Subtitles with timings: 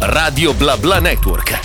[0.00, 1.58] Radio Bla Bla Network.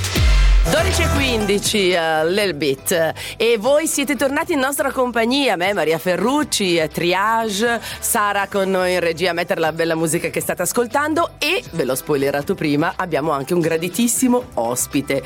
[0.66, 6.88] 12.15 uh, Lil Bit e voi siete tornati in nostra compagnia, me Maria Ferrucci, eh,
[6.88, 11.64] Triage, Sara con noi in regia a mettere la bella musica che state ascoltando e,
[11.74, 15.22] ve l'ho spoilerato prima, abbiamo anche un graditissimo ospite.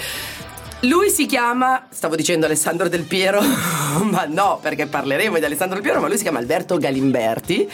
[0.82, 3.42] Lui si chiama, stavo dicendo Alessandro Del Piero,
[4.12, 7.68] ma no, perché parleremo di Alessandro Del Piero, ma lui si chiama Alberto Galimberti.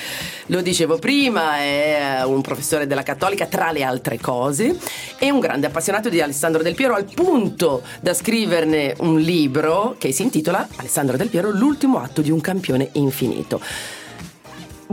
[0.47, 4.79] Lo dicevo prima, è un professore della Cattolica, tra le altre cose,
[5.19, 10.13] e un grande appassionato di Alessandro Del Piero, al punto da scriverne un libro che
[10.13, 13.59] si intitola Alessandro Del Piero, l'ultimo atto di un campione infinito.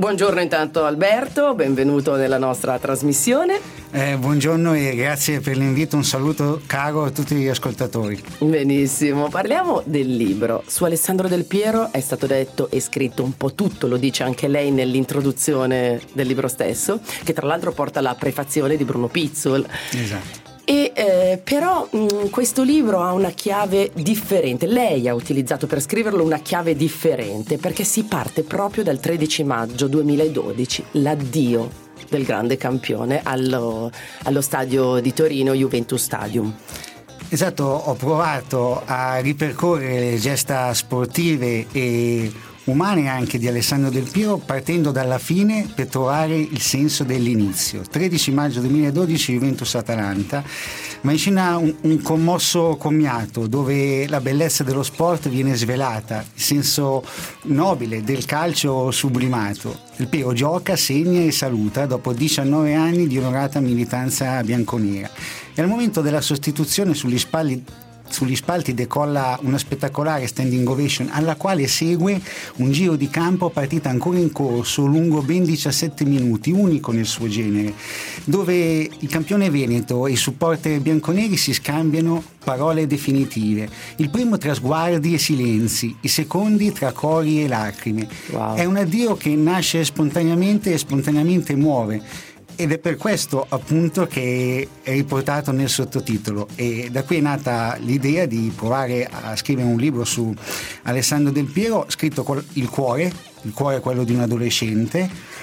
[0.00, 3.60] Buongiorno intanto Alberto, benvenuto nella nostra trasmissione.
[3.90, 8.18] Eh, buongiorno e grazie per l'invito, un saluto caro a tutti gli ascoltatori.
[8.38, 10.62] Benissimo, parliamo del libro.
[10.66, 14.48] Su Alessandro Del Piero è stato detto e scritto un po' tutto, lo dice anche
[14.48, 19.68] lei nell'introduzione del libro stesso, che tra l'altro porta la prefazione di Bruno Pizzol.
[19.92, 20.49] Esatto.
[20.70, 24.66] E, eh, però mh, questo libro ha una chiave differente.
[24.68, 29.88] Lei ha utilizzato per scriverlo una chiave differente perché si parte proprio dal 13 maggio
[29.88, 31.68] 2012, l'addio
[32.08, 33.90] del grande campione allo,
[34.22, 36.54] allo stadio di Torino, Juventus Stadium.
[37.28, 42.30] Esatto, ho provato a ripercorrere le gesta sportive e
[42.70, 47.82] umane anche di Alessandro Del Piero partendo dalla fine per trovare il senso dell'inizio.
[47.88, 50.42] 13 maggio 2012 Juventus-Atalanta,
[51.02, 56.40] ma in scena un, un commosso commiato dove la bellezza dello sport viene svelata, il
[56.40, 57.04] senso
[57.44, 59.88] nobile del calcio sublimato.
[59.96, 65.10] Del Piero gioca, segna e saluta dopo 19 anni di onorata militanza bianconera.
[65.52, 67.62] E al momento della sostituzione sugli spalli
[68.10, 72.20] sugli spalti decolla una spettacolare standing ovation alla quale segue
[72.56, 77.28] un giro di campo partita ancora in corso lungo ben 17 minuti, unico nel suo
[77.28, 77.74] genere,
[78.24, 83.68] dove il campione veneto e i supporter bianconeri si scambiano parole definitive.
[83.96, 88.08] Il primo tra sguardi e silenzi, i secondi tra cori e lacrime.
[88.30, 88.56] Wow.
[88.56, 94.68] È un addio che nasce spontaneamente e spontaneamente muove ed è per questo appunto che
[94.82, 99.78] è riportato nel sottotitolo e da qui è nata l'idea di provare a scrivere un
[99.78, 100.34] libro su
[100.82, 103.12] Alessandro Del Piero scritto con il cuore,
[103.42, 105.38] il cuore è quello di un adolescente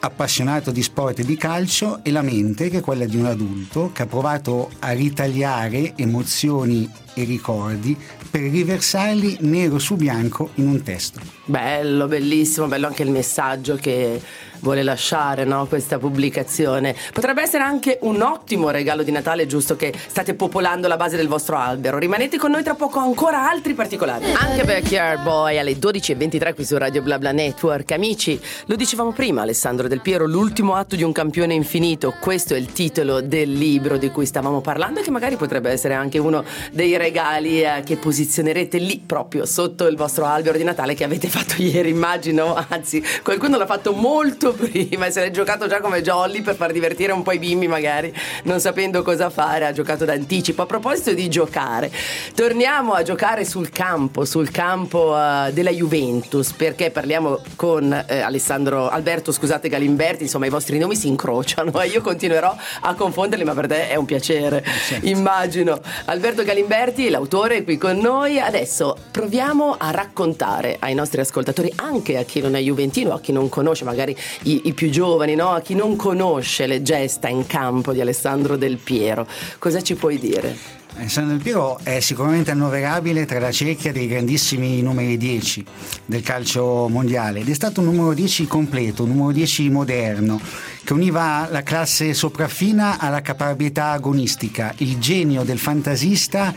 [0.00, 3.90] appassionato di sport e di calcio e la mente che è quella di un adulto
[3.92, 7.96] che ha provato a ritagliare emozioni e ricordi
[8.30, 11.20] per riversarli nero su bianco in un testo.
[11.44, 14.20] Bello, bellissimo, bello anche il messaggio che
[14.60, 16.94] vuole lasciare no, questa pubblicazione.
[17.12, 21.28] Potrebbe essere anche un ottimo regalo di Natale, giusto che state popolando la base del
[21.28, 21.98] vostro albero.
[21.98, 24.24] Rimanete con noi tra poco ancora altri particolari.
[24.32, 27.92] Anche Backyard Boy alle 12.23 qui su Radio BlaBla Network.
[27.92, 32.14] Amici, lo dicevamo prima Alessandro Del Piero, l'ultimo atto di un campione infinito.
[32.20, 35.94] Questo è il titolo del libro di cui stavamo parlando e che magari potrebbe essere
[35.94, 40.94] anche uno dei regali eh, che posizionerete lì proprio sotto il vostro albero di Natale
[40.94, 42.54] che avete fatto ieri, immagino.
[42.68, 46.56] Anzi, qualcuno l'ha fatto molto molto prima e se l'è giocato già come jolly per
[46.56, 48.12] far divertire un po' i bimbi magari
[48.44, 50.62] non sapendo cosa fare, ha giocato d'anticipo.
[50.62, 51.90] A proposito di giocare,
[52.34, 58.88] torniamo a giocare sul campo, sul campo uh, della Juventus perché parliamo con eh, Alessandro
[58.88, 63.54] Alberto, scusate Galimberti, insomma i vostri nomi si incrociano e io continuerò a confonderli ma
[63.54, 65.06] per te è un piacere, certo.
[65.06, 65.80] immagino.
[66.06, 68.38] Alberto Galimberti, l'autore, è qui con noi.
[68.40, 73.32] Adesso proviamo a raccontare ai nostri ascoltatori, anche a chi non è juventino, a chi
[73.32, 75.50] non conosce magari i, i più giovani, no?
[75.50, 79.26] a chi non conosce le gesta in campo di Alessandro Del Piero.
[79.58, 80.78] Cosa ci puoi dire?
[80.96, 85.64] Alessandro Del Piero è sicuramente annoverabile tra la cerchia dei grandissimi numeri 10
[86.04, 90.40] del calcio mondiale ed è stato un numero 10 completo, un numero 10 moderno
[90.82, 96.54] che univa la classe sopraffina alla caparbietà agonistica, il genio del fantasista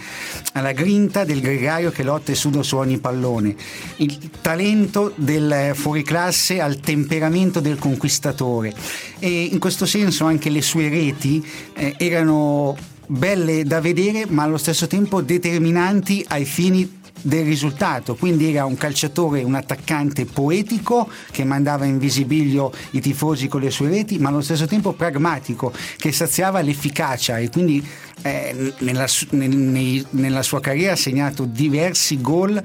[0.54, 3.56] alla grinta del gregario che lotta e suda su ogni pallone,
[3.98, 8.74] il talento del fuoriclasse al temperamento del conquistatore.
[9.20, 12.76] E in questo senso anche le sue reti eh, erano
[13.06, 18.76] belle da vedere ma allo stesso tempo determinanti ai fini del risultato, quindi era un
[18.76, 24.30] calciatore, un attaccante poetico che mandava in visibilio i tifosi con le sue reti, ma
[24.30, 27.86] allo stesso tempo pragmatico, che saziava l'efficacia e quindi
[28.24, 32.62] eh, nella, nel, nella, sua carriera ha segnato diversi gol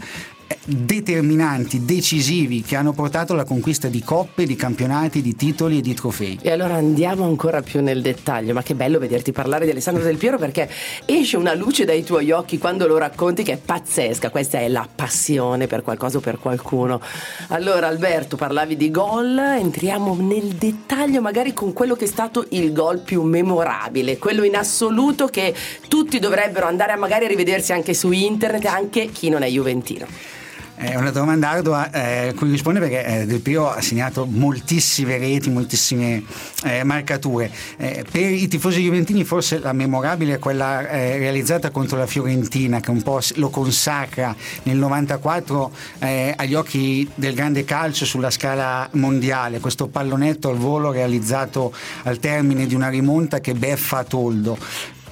[0.68, 5.94] determinanti, decisivi che hanno portato alla conquista di coppe, di campionati, di titoli e di
[5.94, 6.38] trofei.
[6.42, 10.18] E allora andiamo ancora più nel dettaglio, ma che bello vederti parlare di Alessandro Del
[10.18, 10.68] Piero perché
[11.06, 14.86] esce una luce dai tuoi occhi quando lo racconti che è pazzesca, questa è la
[14.92, 17.00] passione per qualcosa o per qualcuno.
[17.48, 22.72] Allora Alberto parlavi di gol, entriamo nel dettaglio magari con quello che è stato il
[22.72, 25.54] gol più memorabile, quello in assoluto che
[25.88, 30.37] tutti dovrebbero andare a magari rivedersi anche su internet, anche chi non è juventino.
[30.80, 35.50] È una domanda ardua eh, cui risponde perché eh, Del Pio ha segnato moltissime reti,
[35.50, 36.22] moltissime
[36.62, 37.50] eh, marcature.
[37.78, 42.78] Eh, per i tifosi juventini forse la memorabile è quella eh, realizzata contro la Fiorentina
[42.78, 48.88] che un po' lo consacra nel 94 eh, agli occhi del grande calcio sulla scala
[48.92, 49.58] mondiale.
[49.58, 51.74] Questo pallonetto al volo realizzato
[52.04, 54.56] al termine di una rimonta che beffa a Toldo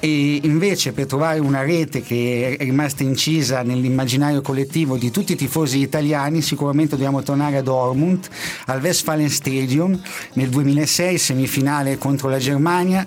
[0.01, 5.37] e invece per trovare una rete che è rimasta incisa nell'immaginario collettivo di tutti i
[5.37, 8.29] tifosi italiani sicuramente dobbiamo tornare a Dortmund
[8.67, 9.99] al Westfalen Stadium
[10.35, 13.07] nel 2006 semifinale contro la Germania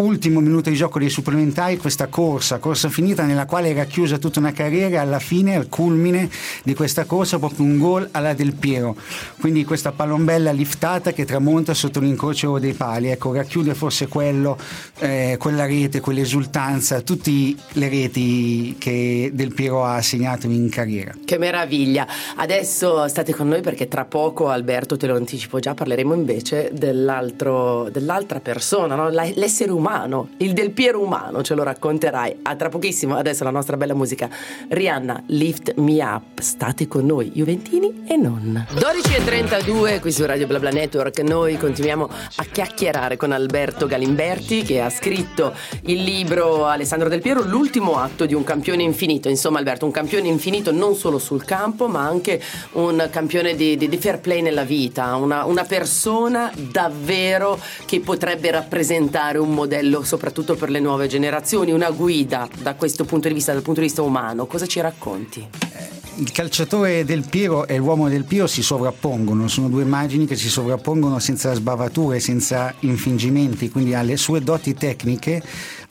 [0.00, 4.38] ultimo minuto di gioco dei supplementari questa corsa, corsa finita nella quale era chiusa tutta
[4.38, 6.30] una carriera alla fine, al culmine
[6.62, 8.94] di questa corsa, proprio un gol alla Del Piero.
[9.40, 14.56] Quindi questa palombella liftata che tramonta sotto l'incrocio dei pali, ecco, racchiude forse quello,
[14.98, 21.12] eh, quella rete, quell'esultanza, tutte le reti che Del Piero ha segnato in carriera.
[21.24, 22.06] Che meraviglia!
[22.36, 28.38] Adesso state con noi perché tra poco, Alberto, te lo anticipo già, parleremo invece dell'altra
[28.40, 29.08] persona, no?
[29.08, 32.40] l'essere umano umano, il del Piero umano, ce lo racconterai.
[32.42, 34.28] A tra pochissimo, adesso la nostra bella musica.
[34.68, 36.40] Rihanna, Lift Me Up.
[36.40, 38.66] State con noi, Juventini e non.
[38.74, 41.20] 12.32 qui su Radio BlaBla Network.
[41.20, 42.06] Noi continuiamo
[42.36, 45.54] a chiacchierare con Alberto Galimberti che ha scritto
[45.84, 49.30] il libro Alessandro Del Piero, l'ultimo atto di un campione infinito.
[49.30, 52.40] Insomma, Alberto, un campione infinito non solo sul campo, ma anche
[52.72, 58.50] un campione di, di, di fair play nella vita, una, una persona davvero che potrebbe
[58.50, 63.34] rappresentare un modello modello soprattutto per le nuove generazioni, una guida da questo punto di
[63.34, 64.46] vista, dal punto di vista umano.
[64.46, 65.46] Cosa ci racconti?
[65.72, 70.34] Eh, il calciatore del Piero e l'uomo del Piero si sovrappongono, sono due immagini che
[70.34, 75.40] si sovrappongono senza sbavature, senza infingimenti, quindi alle sue doti tecniche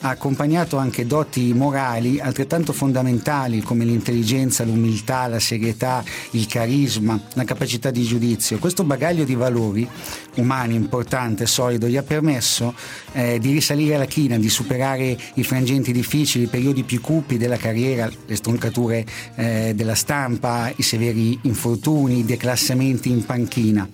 [0.00, 7.44] ha accompagnato anche doti morali altrettanto fondamentali come l'intelligenza, l'umiltà, la serietà, il carisma, la
[7.44, 8.58] capacità di giudizio.
[8.58, 9.88] Questo bagaglio di valori
[10.36, 12.74] umani importante, solido, gli ha permesso
[13.12, 17.56] eh, di risalire alla china, di superare i frangenti difficili, i periodi più cupi della
[17.56, 19.04] carriera, le stroncature
[19.34, 23.88] eh, della stampa, i severi infortuni, i declassamenti in panchina.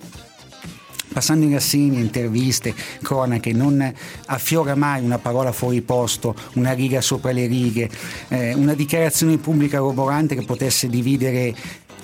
[1.13, 3.93] Passando in rassegna, interviste, cronache, non
[4.25, 7.89] affiora mai una parola fuori posto, una riga sopra le righe,
[8.29, 11.55] eh, una dichiarazione pubblica roborante che potesse dividere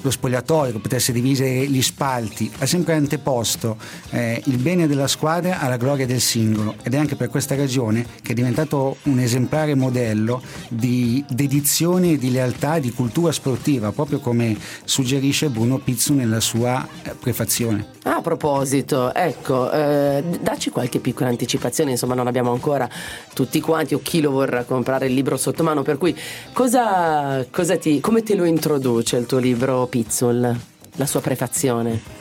[0.01, 3.77] lo spogliatoio, che potesse dividere gli spalti, ha sempre anteposto
[4.11, 8.05] eh, il bene della squadra alla gloria del singolo ed è anche per questa ragione
[8.21, 14.57] che è diventato un esemplare modello di dedizione di lealtà di cultura sportiva, proprio come
[14.83, 17.99] suggerisce Bruno Pizzu nella sua eh, prefazione.
[18.03, 22.89] A proposito, ecco, eh, dacci qualche piccola anticipazione, insomma non abbiamo ancora
[23.33, 26.15] tutti quanti o chi lo vorrà comprare il libro sotto mano, per cui
[26.51, 30.57] cosa, cosa ti, come te lo introduce il tuo libro Pizzol,
[30.95, 32.20] la sua prefazione?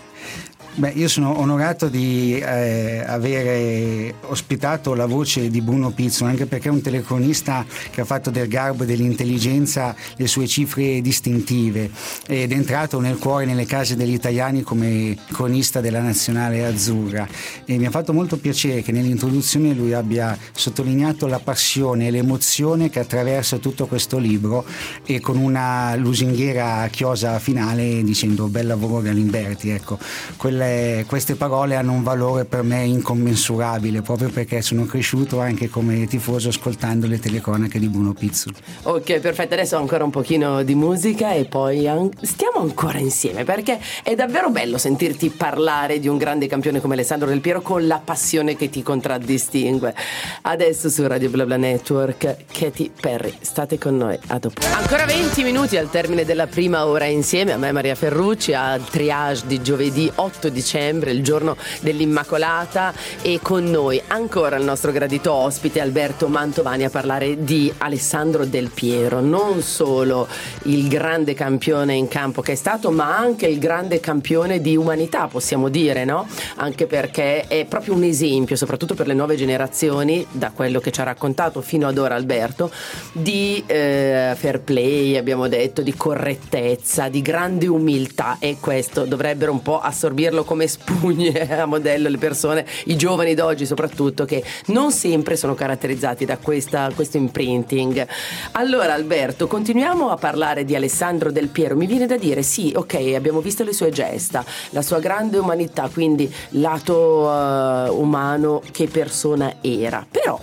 [0.73, 6.69] Beh, io sono onorato di eh, avere ospitato la voce di Bruno Pizzo, anche perché
[6.69, 11.91] è un telecronista che ha fatto del garbo e dell'intelligenza le sue cifre distintive
[12.27, 17.27] ed è entrato nel cuore nelle case degli italiani come cronista della nazionale azzurra.
[17.65, 22.91] E mi ha fatto molto piacere che nell'introduzione lui abbia sottolineato la passione e l'emozione
[22.91, 24.65] che attraversa tutto questo libro
[25.05, 29.71] e con una lusinghiera chiosa finale dicendo bel lavoro Galimberti.
[29.71, 29.99] Ecco,
[30.37, 35.69] quella quelle, queste parole hanno un valore per me incommensurabile proprio perché sono cresciuto anche
[35.69, 38.53] come tifoso ascoltando le telecronache di Bruno Pizzul.
[38.83, 43.81] Ok, perfetto, adesso ancora un pochino di musica e poi an- stiamo ancora insieme perché
[44.03, 48.01] è davvero bello sentirti parlare di un grande campione come Alessandro Del Piero con la
[48.05, 49.95] passione che ti contraddistingue.
[50.43, 54.61] Adesso su Radio BlaBla Network, Katy Perry, state con noi, a dopo.
[54.75, 59.47] Ancora 20 minuti al termine della prima ora insieme, a me Maria Ferrucci, al triage
[59.47, 62.93] di giovedì 8 dicembre, il giorno dell'Immacolata
[63.23, 68.71] e con noi ancora il nostro gradito ospite Alberto Mantovani a parlare di Alessandro Del
[68.71, 70.29] Piero, non solo
[70.65, 75.27] il grande campione in campo che è stato, ma anche il grande campione di umanità,
[75.27, 76.27] possiamo dire, no?
[76.57, 81.01] Anche perché è proprio un esempio, soprattutto per le nuove generazioni, da quello che ci
[81.01, 82.71] ha raccontato fino ad ora Alberto,
[83.13, 89.63] di eh, fair play, abbiamo detto, di correttezza, di grande umiltà e questo dovrebbero un
[89.63, 95.37] po' assorbirlo come spugne a modello le persone, i giovani d'oggi soprattutto, che non sempre
[95.37, 98.07] sono caratterizzati da questa, questo imprinting.
[98.53, 103.13] Allora Alberto, continuiamo a parlare di Alessandro Del Piero, mi viene da dire sì, ok,
[103.15, 109.57] abbiamo visto le sue gesta, la sua grande umanità, quindi lato uh, umano, che persona
[109.61, 110.39] era, però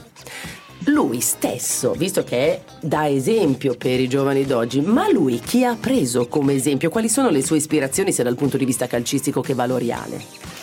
[0.88, 5.76] lui stesso, visto che è da esempio per i giovani d'oggi, ma lui chi ha
[5.80, 6.90] preso come esempio?
[6.90, 10.57] Quali sono le sue ispirazioni sia dal punto di vista calcistico che valoriale?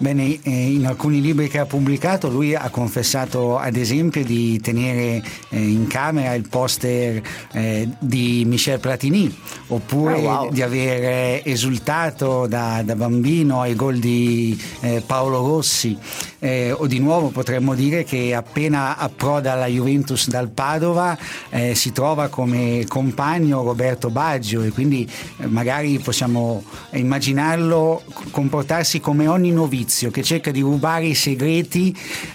[0.00, 5.22] Bene, eh, in alcuni libri che ha pubblicato lui ha confessato ad esempio di tenere
[5.50, 7.20] eh, in camera il poster
[7.52, 9.30] eh, di Michel Platini
[9.66, 10.50] oppure oh, wow.
[10.52, 14.58] di aver esultato da, da, bambino ai gol di
[15.04, 15.96] Paolo Rossi
[16.40, 21.16] o di nuovo potremmo dire che appena approda alla Juventus dal Padova
[21.74, 25.08] si trova come compagno Roberto Baggio e quindi
[25.48, 31.94] magari possiamo immaginarlo comportarsi come ogni novizio tizio che cerca di rubare i segreti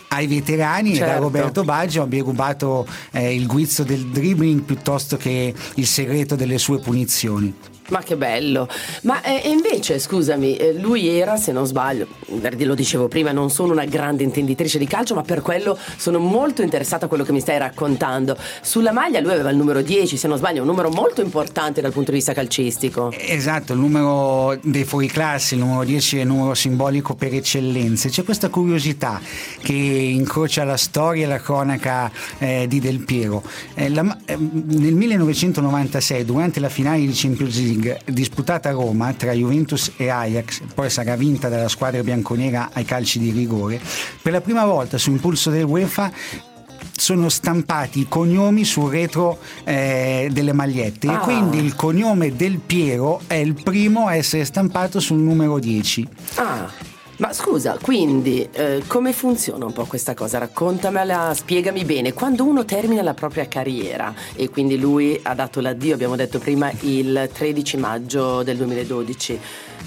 [0.09, 1.03] ai veterani certo.
[1.03, 1.23] e da certo.
[1.23, 6.79] Roberto Baggio abbia rubato eh, il guizzo del dribbling piuttosto che il segreto delle sue
[6.79, 7.53] punizioni.
[7.89, 8.67] Ma che bello!
[9.03, 13.73] Ma eh, invece, scusami, eh, lui era, se non sbaglio, lo dicevo prima, non sono
[13.73, 17.39] una grande intenditrice di calcio, ma per quello sono molto interessata a quello che mi
[17.39, 18.35] stai raccontando.
[18.61, 21.91] Sulla maglia lui aveva il numero 10, se non sbaglio, un numero molto importante dal
[21.91, 23.11] punto di vista calcistico.
[23.11, 28.09] Esatto, il numero dei fuoriclassi, il numero 10 è il numero simbolico per eccellenza.
[28.09, 29.21] C'è questa curiosità
[29.61, 33.43] che incrocia la storia e la cronaca eh, di Del Piero.
[33.75, 39.13] Eh, la, eh, nel 1996, durante la finale di Champions League, League disputata a Roma
[39.13, 43.79] tra Juventus e Ajax, poi sarà vinta dalla squadra bianconera ai calci di rigore,
[44.21, 46.11] per la prima volta su impulso del UEFA
[46.97, 51.15] sono stampati i cognomi sul retro eh, delle magliette ah.
[51.15, 56.07] e quindi il cognome del Piero è il primo a essere stampato sul numero 10.
[56.35, 56.94] Ah.
[57.17, 60.37] Ma scusa, quindi eh, come funziona un po' questa cosa?
[60.37, 62.11] Raccontamela, spiegami bene.
[62.11, 66.69] Quando uno termina la propria carriera e quindi lui ha dato l'addio, abbiamo detto prima,
[66.81, 69.39] il 13 maggio del 2012,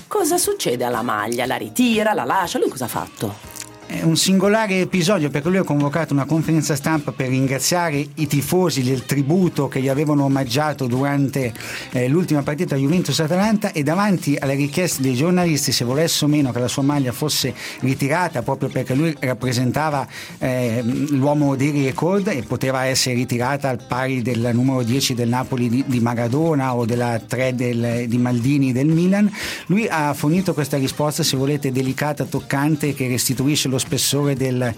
[0.07, 1.45] cosa succede alla maglia?
[1.45, 2.59] La ritira, la lascia?
[2.59, 3.48] Lui cosa ha fatto?
[3.91, 8.83] È un singolare episodio perché lui ha convocato una conferenza stampa per ringraziare i tifosi
[8.83, 11.55] del tributo che gli avevano omaggiato durante
[11.93, 16.59] eh, l'ultima partita Juventus-Atalanta e davanti alle richieste dei giornalisti se volesse o meno che
[16.59, 22.85] la sua maglia fosse ritirata proprio perché lui rappresentava eh, l'uomo dei record e poteva
[22.85, 27.55] essere ritirata al pari del numero 10 del Napoli di, di Maradona o della 3
[27.55, 29.33] del, di Maldini del Milan,
[29.69, 34.75] lui ha fornito questa risposta se volete delicata, toccante che restituisce lo lo spessore del,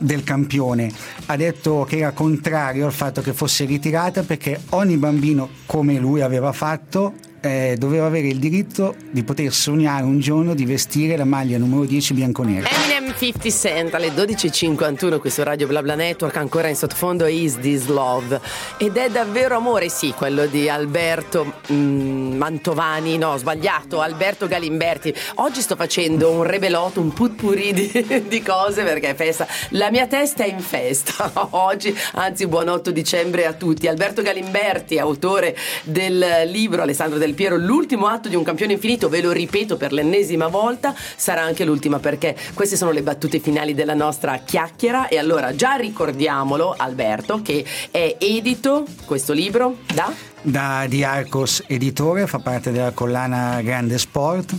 [0.00, 0.92] del campione
[1.26, 6.20] ha detto che era contrario al fatto che fosse ritirata perché ogni bambino come lui
[6.20, 11.24] aveva fatto eh, doveva avere il diritto di poter sognare un giorno di vestire la
[11.24, 12.68] maglia numero 10 bianconera.
[12.68, 17.86] Eminem 50 Cent alle 12.51 qui su Radio BlaBla Network, ancora in sottofondo Is This
[17.86, 18.38] Love.
[18.76, 25.14] Ed è davvero amore, sì, quello di Alberto mm, Mantovani, no, sbagliato, Alberto Galimberti.
[25.36, 29.46] Oggi sto facendo un rebelotto, un putpurri di, di cose perché è festa.
[29.70, 33.88] La mia testa è in festa oggi, anzi buon 8 dicembre a tutti.
[33.88, 39.22] Alberto Galimberti, autore del libro Alessandro del Piero, l'ultimo atto di un campione infinito, ve
[39.22, 43.94] lo ripeto per l'ennesima volta, sarà anche l'ultima perché queste sono le battute finali della
[43.94, 50.12] nostra chiacchiera e allora già ricordiamolo Alberto che è edito questo libro da?
[50.42, 54.54] Da Di Arcos Editore, fa parte della collana Grande Sport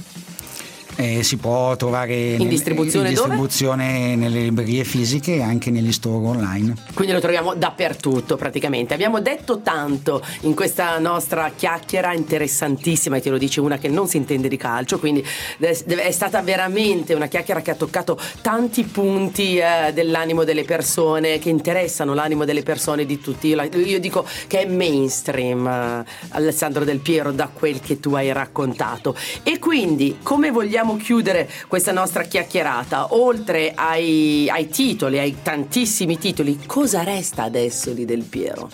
[1.01, 6.25] eh, si può trovare in distribuzione, in distribuzione nelle librerie fisiche e anche negli store
[6.25, 6.75] online.
[6.93, 8.93] Quindi lo troviamo dappertutto praticamente.
[8.93, 14.07] Abbiamo detto tanto in questa nostra chiacchiera interessantissima e te lo dice una che non
[14.07, 15.25] si intende di calcio, quindi
[15.59, 21.49] è stata veramente una chiacchiera che ha toccato tanti punti eh, dell'animo delle persone, che
[21.49, 23.47] interessano l'animo delle persone di tutti.
[23.47, 28.31] Io, io dico che è mainstream eh, Alessandro Del Piero da quel che tu hai
[28.31, 29.15] raccontato.
[29.43, 36.17] E quindi come vogliamo vogliamo chiudere questa nostra chiacchierata, oltre ai, ai titoli, ai tantissimi
[36.17, 38.69] titoli, cosa resta adesso di Del Piero?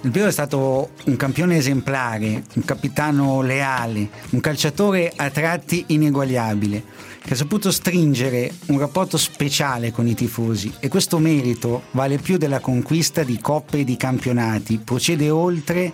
[0.00, 6.82] Del Piero è stato un campione esemplare, un capitano leale, un calciatore a tratti ineguagliabile,
[7.22, 10.72] che ha saputo stringere un rapporto speciale con i tifosi.
[10.80, 15.92] E questo merito vale più della conquista di coppe e di campionati, procede oltre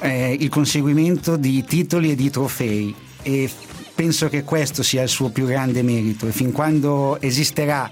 [0.00, 2.94] eh, il conseguimento di titoli e di trofei.
[3.24, 3.50] E
[3.94, 7.90] penso che questo sia il suo più grande merito e fin quando esisterà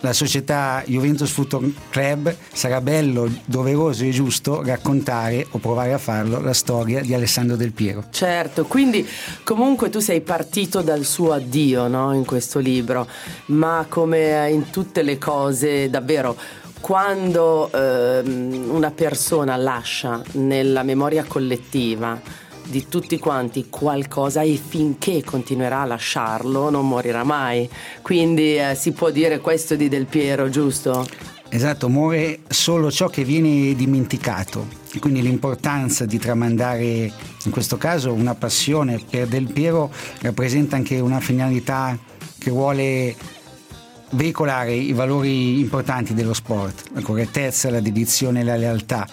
[0.00, 6.40] la società Juventus Football Club sarà bello, doveroso e giusto raccontare o provare a farlo
[6.40, 8.04] la storia di Alessandro Del Piero.
[8.10, 9.06] Certo, quindi
[9.42, 12.14] comunque tu sei partito dal suo addio no?
[12.14, 13.08] in questo libro,
[13.46, 16.36] ma come in tutte le cose davvero
[16.80, 25.80] quando ehm, una persona lascia nella memoria collettiva di tutti quanti qualcosa e finché continuerà
[25.80, 27.68] a lasciarlo non morirà mai.
[28.02, 31.06] Quindi eh, si può dire questo di Del Piero, giusto?
[31.50, 34.66] Esatto, muore solo ciò che viene dimenticato.
[35.00, 37.12] Quindi l'importanza di tramandare,
[37.44, 41.98] in questo caso, una passione per Del Piero rappresenta anche una finalità
[42.38, 43.16] che vuole
[44.10, 49.06] veicolare i valori importanti dello sport, la correttezza, la dedizione e la lealtà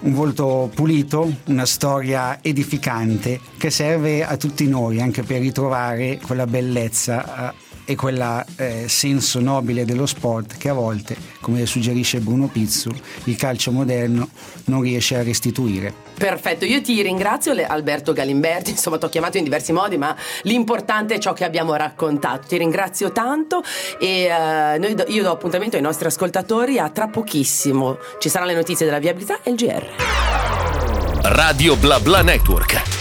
[0.00, 6.46] un volto pulito, una storia edificante che serve a tutti noi anche per ritrovare quella
[6.46, 12.48] bellezza eh, e quel eh, senso nobile dello sport che a volte, come suggerisce Bruno
[12.48, 12.90] Pizzu,
[13.24, 14.28] il calcio moderno
[14.66, 15.92] non riesce a restituire.
[16.16, 21.14] Perfetto, io ti ringrazio Alberto Galimberti, insomma ti ho chiamato in diversi modi, ma l'importante
[21.14, 22.46] è ciò che abbiamo raccontato.
[22.48, 23.62] Ti ringrazio tanto
[23.98, 27.98] e uh, noi do, io do appuntamento ai nostri ascoltatori a tra pochissimo.
[28.18, 29.86] Ci saranno le notizie della viabilità e il GR.
[31.22, 32.99] Radio Bla Bla Network